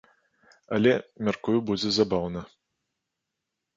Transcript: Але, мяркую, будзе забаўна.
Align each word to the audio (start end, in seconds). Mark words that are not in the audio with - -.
Але, 0.77 0.93
мяркую, 1.27 1.57
будзе 1.69 1.89
забаўна. 2.01 2.41